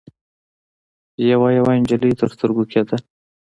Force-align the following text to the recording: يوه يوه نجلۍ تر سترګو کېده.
يوه 1.29 1.47
يوه 1.57 1.71
نجلۍ 1.81 2.11
تر 2.19 2.27
سترګو 2.35 2.63
کېده. 2.71 2.97